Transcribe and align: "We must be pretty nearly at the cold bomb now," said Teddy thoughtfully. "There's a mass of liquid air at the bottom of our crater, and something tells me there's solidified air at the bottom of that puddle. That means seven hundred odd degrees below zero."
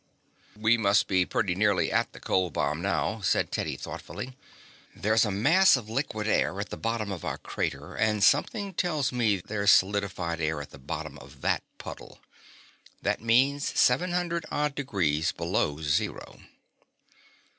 "We 0.57 0.79
must 0.79 1.05
be 1.07 1.27
pretty 1.27 1.53
nearly 1.53 1.91
at 1.91 2.11
the 2.11 2.19
cold 2.19 2.53
bomb 2.53 2.81
now," 2.81 3.21
said 3.21 3.51
Teddy 3.51 3.75
thoughtfully. 3.77 4.35
"There's 4.95 5.25
a 5.25 5.29
mass 5.29 5.77
of 5.77 5.91
liquid 5.91 6.27
air 6.27 6.59
at 6.59 6.69
the 6.71 6.75
bottom 6.77 7.11
of 7.11 7.23
our 7.23 7.37
crater, 7.37 7.93
and 7.93 8.23
something 8.23 8.73
tells 8.73 9.11
me 9.11 9.37
there's 9.37 9.71
solidified 9.71 10.41
air 10.41 10.59
at 10.59 10.71
the 10.71 10.79
bottom 10.79 11.19
of 11.19 11.41
that 11.41 11.61
puddle. 11.77 12.19
That 13.03 13.21
means 13.21 13.79
seven 13.79 14.11
hundred 14.11 14.47
odd 14.49 14.73
degrees 14.73 15.31
below 15.33 15.83
zero." 15.83 16.39